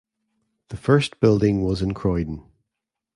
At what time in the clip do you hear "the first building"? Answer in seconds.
0.69-1.63